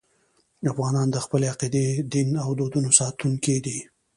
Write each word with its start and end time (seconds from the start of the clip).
افغان 0.71 0.95
د 1.11 1.17
خپلې 1.25 1.45
عقیدې، 1.53 1.87
دین 2.11 2.29
او 2.43 2.49
دودونو 2.59 2.89
ساتونکی 2.99 3.57
دی. 3.65 3.79